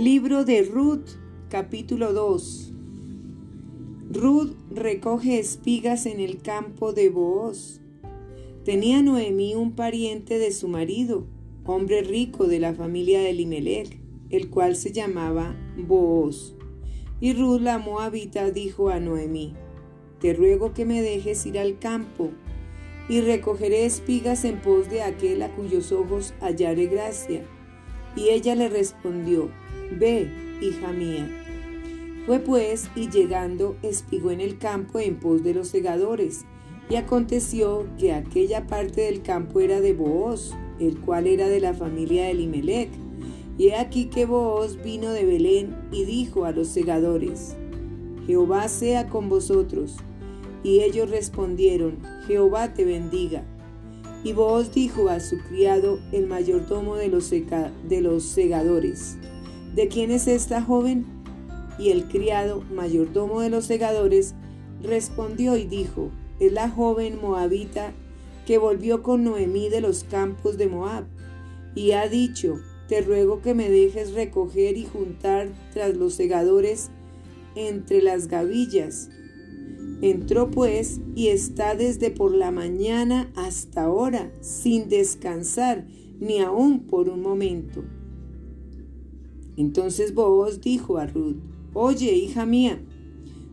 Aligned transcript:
Libro 0.00 0.46
de 0.46 0.62
Ruth, 0.62 1.10
capítulo 1.50 2.14
2. 2.14 2.72
Ruth 4.10 4.54
recoge 4.70 5.38
espigas 5.38 6.06
en 6.06 6.20
el 6.20 6.40
campo 6.40 6.94
de 6.94 7.10
Booz. 7.10 7.82
Tenía 8.64 9.02
Noemí 9.02 9.54
un 9.54 9.72
pariente 9.72 10.38
de 10.38 10.52
su 10.52 10.68
marido, 10.68 11.26
hombre 11.66 12.00
rico 12.00 12.46
de 12.46 12.60
la 12.60 12.72
familia 12.72 13.20
de 13.20 13.28
Elimelech, 13.28 14.00
el 14.30 14.48
cual 14.48 14.74
se 14.74 14.90
llamaba 14.90 15.54
Booz. 15.76 16.54
Y 17.20 17.34
Ruth 17.34 17.60
la 17.60 17.76
moabita 17.76 18.50
dijo 18.50 18.88
a 18.88 19.00
Noemí, 19.00 19.52
Te 20.18 20.32
ruego 20.32 20.72
que 20.72 20.86
me 20.86 21.02
dejes 21.02 21.44
ir 21.44 21.58
al 21.58 21.78
campo, 21.78 22.30
y 23.10 23.20
recogeré 23.20 23.84
espigas 23.84 24.46
en 24.46 24.62
pos 24.62 24.88
de 24.88 25.02
aquel 25.02 25.42
a 25.42 25.54
cuyos 25.54 25.92
ojos 25.92 26.32
hallaré 26.40 26.86
gracia. 26.86 27.44
Y 28.16 28.30
ella 28.30 28.54
le 28.54 28.70
respondió, 28.70 29.50
Ve, 29.98 30.30
hija 30.60 30.92
mía. 30.92 31.28
Fue 32.26 32.38
pues, 32.38 32.90
y 32.94 33.08
llegando, 33.10 33.76
espigó 33.82 34.30
en 34.30 34.40
el 34.40 34.58
campo 34.58 35.00
en 35.00 35.16
pos 35.18 35.42
de 35.42 35.54
los 35.54 35.68
segadores. 35.68 36.44
Y 36.88 36.96
aconteció 36.96 37.86
que 37.98 38.12
aquella 38.12 38.66
parte 38.66 39.02
del 39.02 39.22
campo 39.22 39.60
era 39.60 39.80
de 39.80 39.94
Booz, 39.94 40.52
el 40.78 40.98
cual 41.00 41.26
era 41.26 41.48
de 41.48 41.60
la 41.60 41.74
familia 41.74 42.24
de 42.24 42.30
Elimelech. 42.32 42.90
Y 43.58 43.68
he 43.68 43.76
aquí 43.76 44.06
que 44.06 44.26
Booz 44.26 44.82
vino 44.82 45.12
de 45.12 45.24
Belén 45.24 45.76
y 45.92 46.04
dijo 46.04 46.44
a 46.44 46.52
los 46.52 46.68
segadores, 46.68 47.56
Jehová 48.26 48.68
sea 48.68 49.08
con 49.08 49.28
vosotros. 49.28 49.96
Y 50.62 50.80
ellos 50.80 51.10
respondieron, 51.10 51.98
Jehová 52.26 52.74
te 52.74 52.84
bendiga. 52.84 53.44
Y 54.22 54.34
Booz 54.34 54.72
dijo 54.72 55.08
a 55.08 55.20
su 55.20 55.38
criado, 55.48 55.98
el 56.12 56.26
mayordomo 56.26 56.96
de 56.96 57.08
los, 57.08 57.30
de 57.30 58.00
los 58.02 58.24
segadores, 58.24 59.16
¿De 59.74 59.88
quién 59.88 60.10
es 60.10 60.26
esta 60.26 60.62
joven? 60.62 61.06
Y 61.78 61.90
el 61.90 62.04
criado, 62.08 62.64
mayordomo 62.74 63.40
de 63.40 63.50
los 63.50 63.64
segadores, 63.64 64.34
respondió 64.82 65.56
y 65.56 65.64
dijo, 65.64 66.10
es 66.40 66.52
la 66.52 66.68
joven 66.68 67.20
moabita 67.20 67.92
que 68.46 68.58
volvió 68.58 69.02
con 69.02 69.22
Noemí 69.22 69.68
de 69.68 69.80
los 69.80 70.04
campos 70.04 70.58
de 70.58 70.66
Moab, 70.66 71.04
y 71.74 71.92
ha 71.92 72.08
dicho, 72.08 72.58
te 72.88 73.00
ruego 73.00 73.40
que 73.42 73.54
me 73.54 73.70
dejes 73.70 74.12
recoger 74.12 74.76
y 74.76 74.84
juntar 74.84 75.48
tras 75.72 75.96
los 75.96 76.14
segadores 76.14 76.90
entre 77.54 78.02
las 78.02 78.26
gavillas. 78.26 79.08
Entró 80.02 80.50
pues 80.50 81.00
y 81.14 81.28
está 81.28 81.76
desde 81.76 82.10
por 82.10 82.34
la 82.34 82.50
mañana 82.50 83.30
hasta 83.36 83.84
ahora, 83.84 84.32
sin 84.40 84.88
descansar, 84.88 85.86
ni 86.18 86.40
aun 86.40 86.80
por 86.80 87.08
un 87.08 87.22
momento. 87.22 87.84
Entonces 89.60 90.14
Boaz 90.14 90.62
dijo 90.62 90.96
a 90.96 91.06
Ruth, 91.06 91.36
Oye, 91.74 92.14
hija 92.14 92.46
mía, 92.46 92.80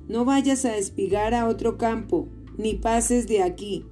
no 0.08 0.24
vayas 0.24 0.64
a 0.64 0.78
espigar 0.78 1.34
a 1.34 1.50
otro 1.50 1.78
campo, 1.78 2.30
ni 2.58 2.76
pases 2.76 3.28
de 3.28 3.44
aquí, 3.44 3.84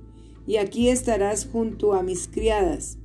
y 0.47 0.55
aquí 0.55 0.88
estarás 0.88 1.45
junto 1.45 1.93
a 1.93 2.03
mis 2.03 2.30
criadas. 2.30 2.99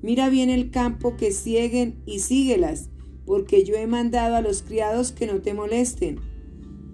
Mira 0.00 0.30
bien 0.30 0.48
el 0.48 0.70
campo 0.70 1.14
que 1.18 1.30
cieguen 1.30 2.02
y 2.06 2.20
síguelas, 2.20 2.88
porque 3.26 3.64
yo 3.64 3.74
he 3.74 3.86
mandado 3.86 4.36
a 4.36 4.40
los 4.40 4.62
criados 4.62 5.12
que 5.12 5.26
no 5.26 5.42
te 5.42 5.52
molesten. 5.52 6.18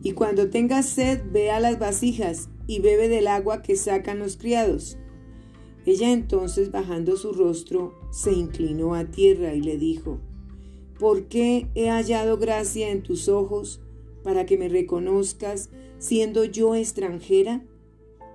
Y 0.03 0.11
cuando 0.11 0.51
tengas 0.51 0.87
sed, 0.87 1.23
ve 1.31 1.53
a 1.53 1.61
las 1.61 1.79
vasijas 1.79 2.49
y 2.67 2.81
bebe 2.81 3.09
del 3.09 3.29
agua 3.29 3.63
que 3.63 3.77
sacan 3.77 4.19
los 4.19 4.37
criados. 4.37 4.99
Ella 5.87 6.11
entonces, 6.11 6.73
bajando 6.73 7.17
su 7.17 7.33
rostro, 7.33 7.95
se 8.11 8.33
inclinó 8.33 8.97
a 8.97 9.05
tierra 9.05 9.55
y 9.55 9.61
le 9.61 9.79
dijo, 9.79 10.19
¿Por 10.99 11.25
qué 11.25 11.69
he 11.75 11.89
hallado 11.89 12.39
gracia 12.39 12.91
en 12.91 13.03
tus 13.03 13.29
ojos 13.29 13.81
para 14.23 14.47
que 14.47 14.57
me 14.57 14.69
reconozcas 14.69 15.71
siendo 15.99 16.45
yo 16.45 16.75
extranjera? 16.75 17.65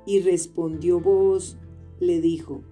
Y 0.05 0.19
respondió 0.21 0.99
vos, 0.99 1.57
le 1.99 2.19
dijo, 2.19 2.63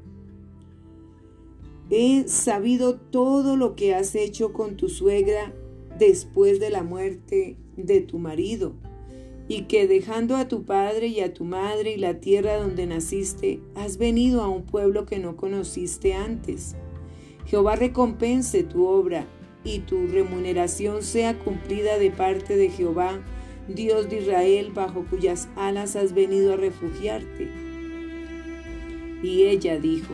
He 1.89 2.27
sabido 2.27 2.95
todo 2.97 3.55
lo 3.55 3.75
que 3.75 3.95
has 3.95 4.13
hecho 4.15 4.51
con 4.51 4.75
tu 4.75 4.89
suegra 4.89 5.53
después 5.97 6.59
de 6.59 6.69
la 6.69 6.83
muerte 6.83 7.55
de 7.77 8.01
tu 8.01 8.19
marido, 8.19 8.73
y 9.47 9.63
que 9.63 9.87
dejando 9.87 10.35
a 10.35 10.49
tu 10.49 10.63
padre 10.63 11.07
y 11.07 11.21
a 11.21 11.33
tu 11.33 11.45
madre 11.45 11.93
y 11.93 11.97
la 11.97 12.19
tierra 12.19 12.57
donde 12.57 12.87
naciste, 12.87 13.61
has 13.75 13.97
venido 13.97 14.41
a 14.41 14.49
un 14.49 14.63
pueblo 14.63 15.05
que 15.05 15.19
no 15.19 15.37
conociste 15.37 16.13
antes. 16.13 16.75
Jehová 17.45 17.77
recompense 17.77 18.63
tu 18.63 18.85
obra 18.85 19.25
y 19.67 19.79
tu 19.79 20.07
remuneración 20.07 21.03
sea 21.03 21.37
cumplida 21.37 21.97
de 21.97 22.09
parte 22.09 22.55
de 22.55 22.69
Jehová, 22.69 23.19
Dios 23.67 24.09
de 24.09 24.21
Israel, 24.21 24.71
bajo 24.73 25.03
cuyas 25.03 25.49
alas 25.57 25.97
has 25.97 26.13
venido 26.13 26.53
a 26.53 26.55
refugiarte. 26.55 27.49
Y 29.21 29.43
ella 29.43 29.77
dijo, 29.77 30.13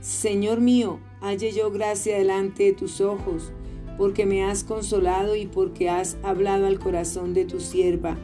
Señor 0.00 0.60
mío, 0.60 1.00
halle 1.20 1.50
yo 1.50 1.72
gracia 1.72 2.18
delante 2.18 2.62
de 2.64 2.72
tus 2.72 3.00
ojos, 3.00 3.50
porque 3.96 4.26
me 4.26 4.44
has 4.44 4.62
consolado 4.62 5.34
y 5.34 5.46
porque 5.46 5.90
has 5.90 6.16
hablado 6.22 6.68
al 6.68 6.78
corazón 6.78 7.34
de 7.34 7.46
tu 7.46 7.58
sierva, 7.58 8.16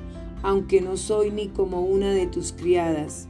aunque 0.44 0.80
no 0.80 0.96
soy 0.96 1.32
ni 1.32 1.48
como 1.48 1.80
una 1.80 2.12
de 2.12 2.28
tus 2.28 2.52
criadas. 2.52 3.26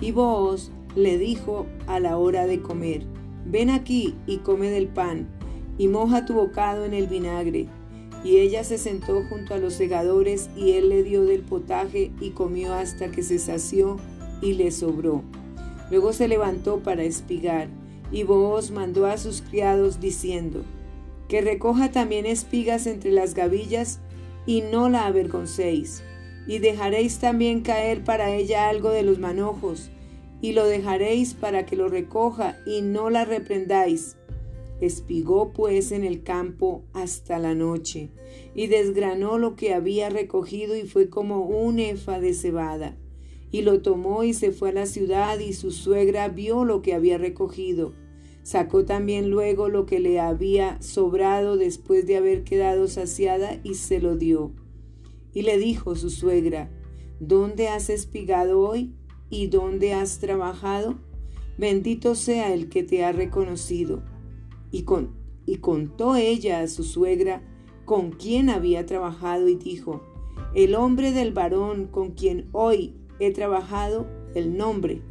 Y 0.00 0.12
vos 0.12 0.72
le 0.94 1.18
dijo 1.18 1.66
a 1.86 2.00
la 2.00 2.16
hora 2.16 2.46
de 2.46 2.62
comer, 2.62 3.04
ven 3.44 3.68
aquí 3.68 4.14
y 4.26 4.38
come 4.38 4.70
del 4.70 4.88
pan 4.88 5.35
y 5.78 5.88
moja 5.88 6.24
tu 6.26 6.34
bocado 6.34 6.84
en 6.84 6.94
el 6.94 7.06
vinagre. 7.06 7.66
Y 8.24 8.38
ella 8.38 8.64
se 8.64 8.78
sentó 8.78 9.22
junto 9.28 9.54
a 9.54 9.58
los 9.58 9.74
segadores 9.74 10.50
y 10.56 10.72
él 10.72 10.88
le 10.88 11.02
dio 11.02 11.24
del 11.24 11.42
potaje 11.42 12.12
y 12.20 12.30
comió 12.30 12.74
hasta 12.74 13.10
que 13.10 13.22
se 13.22 13.38
sació 13.38 13.98
y 14.40 14.54
le 14.54 14.70
sobró. 14.70 15.22
Luego 15.90 16.12
se 16.12 16.28
levantó 16.28 16.80
para 16.80 17.04
espigar 17.04 17.68
y 18.10 18.22
Booz 18.24 18.70
mandó 18.70 19.06
a 19.06 19.18
sus 19.18 19.42
criados 19.42 20.00
diciendo, 20.00 20.64
que 21.28 21.40
recoja 21.40 21.90
también 21.90 22.26
espigas 22.26 22.86
entre 22.86 23.10
las 23.10 23.34
gavillas 23.34 24.00
y 24.46 24.62
no 24.62 24.88
la 24.88 25.06
avergoncéis, 25.06 26.02
y 26.46 26.58
dejaréis 26.58 27.18
también 27.18 27.62
caer 27.62 28.04
para 28.04 28.32
ella 28.32 28.68
algo 28.68 28.90
de 28.90 29.02
los 29.02 29.18
manojos, 29.18 29.90
y 30.40 30.52
lo 30.52 30.66
dejaréis 30.66 31.34
para 31.34 31.66
que 31.66 31.76
lo 31.76 31.88
recoja 31.88 32.56
y 32.64 32.82
no 32.82 33.10
la 33.10 33.24
reprendáis, 33.24 34.16
Espigó 34.80 35.52
pues 35.52 35.90
en 35.90 36.04
el 36.04 36.22
campo 36.22 36.84
hasta 36.92 37.38
la 37.38 37.54
noche, 37.54 38.10
y 38.54 38.66
desgranó 38.66 39.38
lo 39.38 39.56
que 39.56 39.72
había 39.72 40.10
recogido 40.10 40.76
y 40.76 40.82
fue 40.82 41.08
como 41.08 41.46
un 41.46 41.78
efa 41.78 42.20
de 42.20 42.34
cebada. 42.34 42.96
Y 43.50 43.62
lo 43.62 43.80
tomó 43.80 44.22
y 44.22 44.34
se 44.34 44.52
fue 44.52 44.70
a 44.70 44.72
la 44.72 44.86
ciudad, 44.86 45.38
y 45.38 45.54
su 45.54 45.70
suegra 45.70 46.28
vio 46.28 46.64
lo 46.64 46.82
que 46.82 46.92
había 46.92 47.16
recogido. 47.16 47.94
Sacó 48.42 48.84
también 48.84 49.30
luego 49.30 49.68
lo 49.68 49.86
que 49.86 49.98
le 49.98 50.20
había 50.20 50.80
sobrado 50.82 51.56
después 51.56 52.06
de 52.06 52.16
haber 52.16 52.44
quedado 52.44 52.86
saciada 52.86 53.58
y 53.64 53.74
se 53.74 53.98
lo 53.98 54.16
dio. 54.16 54.52
Y 55.32 55.42
le 55.42 55.58
dijo 55.58 55.96
su 55.96 56.10
suegra, 56.10 56.70
¿Dónde 57.18 57.68
has 57.68 57.88
espigado 57.88 58.60
hoy? 58.60 58.94
¿Y 59.30 59.46
dónde 59.46 59.94
has 59.94 60.18
trabajado? 60.18 60.98
Bendito 61.56 62.14
sea 62.14 62.52
el 62.52 62.68
que 62.68 62.82
te 62.82 63.04
ha 63.04 63.12
reconocido 63.12 64.02
y, 64.70 64.82
con, 64.82 65.14
y 65.46 65.56
contó 65.56 66.16
ella 66.16 66.60
a 66.60 66.68
su 66.68 66.84
suegra 66.84 67.42
con 67.84 68.10
quien 68.10 68.50
había 68.50 68.86
trabajado 68.86 69.48
y 69.48 69.54
dijo, 69.54 70.02
el 70.54 70.74
hombre 70.74 71.12
del 71.12 71.32
varón 71.32 71.86
con 71.86 72.12
quien 72.12 72.48
hoy 72.52 72.94
he 73.20 73.30
trabajado, 73.32 74.06
el 74.34 74.56
nombre 74.56 75.02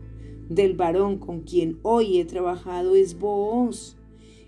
del 0.50 0.76
varón 0.76 1.18
con 1.18 1.42
quien 1.42 1.80
hoy 1.82 2.20
he 2.20 2.26
trabajado 2.26 2.96
es 2.96 3.18
Booz. 3.18 3.98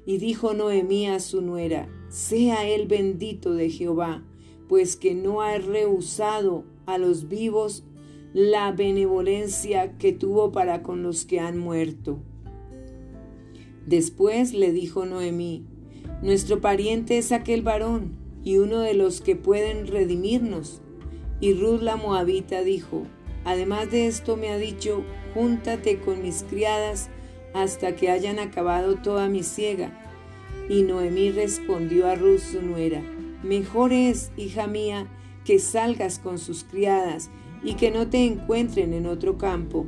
Y 0.06 0.19
dijo 0.19 0.54
Noemí 0.54 1.07
a 1.07 1.19
su 1.19 1.42
nuera, 1.42 1.89
sea 2.10 2.68
él 2.68 2.88
bendito 2.88 3.53
de 3.53 3.69
Jehová, 3.69 4.24
pues 4.69 4.95
que 4.95 5.13
no 5.13 5.42
ha 5.42 5.57
rehusado 5.57 6.63
a 6.86 6.98
los 6.98 7.27
vivos 7.27 7.83
la 8.33 8.71
benevolencia 8.71 9.98
que 9.98 10.13
tuvo 10.13 10.51
para 10.51 10.81
con 10.81 11.03
los 11.03 11.25
que 11.25 11.39
han 11.39 11.57
muerto. 11.57 12.19
Después 13.88 14.54
le 14.54 14.74
dijo 14.74 15.06
Noemí, 15.06 15.63
Nuestro 16.22 16.60
pariente 16.60 17.18
es 17.18 17.31
aquel 17.31 17.62
varón 17.62 18.18
y 18.44 18.57
uno 18.57 18.81
de 18.81 18.94
los 18.94 19.22
que 19.22 19.38
pueden 19.38 19.88
redimirnos. 19.88 20.81
Y 21.39 21.54
Ruth 21.54 21.81
la 21.81 21.95
moabita 21.95 22.63
dijo, 22.63 23.04
Además 23.45 23.89
de 23.89 24.07
esto 24.07 24.36
me 24.36 24.50
ha 24.50 24.57
dicho, 24.57 25.06
Júntate 25.34 26.00
con 26.00 26.22
mis 26.22 26.44
criadas 26.44 27.10
hasta 27.54 27.95
que 27.95 28.10
hayan 28.10 28.39
acabado 28.39 28.95
toda 28.95 29.30
mi 29.30 29.42
siega. 29.42 29.98
Y 30.68 30.84
Noemí 30.84 31.31
respondió 31.31 32.07
a 32.07 32.16
Ruth 32.16 32.39
su 32.39 32.62
nuera, 32.62 33.01
Mejor 33.42 33.94
es, 33.94 34.31
hija 34.36 34.68
mía, 34.68 35.07
que 35.45 35.60
salgas 35.60 36.19
con 36.19 36.39
sus 36.39 36.66
criadas 36.66 37.30
y 37.63 37.75
que 37.75 37.89
no 37.89 38.10
te 38.10 38.25
encuentren 38.25 38.94
en 38.94 39.06
otro 39.06 39.38
campo 39.38 39.86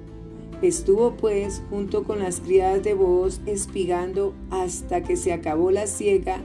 Estuvo 0.62 1.16
pues 1.16 1.62
junto 1.70 2.04
con 2.04 2.20
las 2.20 2.42
criadas 2.42 2.84
de 2.84 2.94
Booz 2.94 3.40
espigando 3.46 4.34
hasta 4.52 5.04
que 5.04 5.16
se 5.16 5.32
acabó 5.32 5.72
la 5.72 5.88
siega 5.88 6.42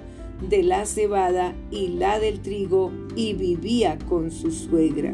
de 0.49 0.63
la 0.63 0.87
cebada 0.87 1.55
y 1.71 1.89
la 1.89 2.21
del 2.21 2.41
trigo 2.41 2.93
y 3.17 3.35
vivía 3.35 3.99
con 4.09 4.31
su 4.31 4.53
suegra. 4.53 5.13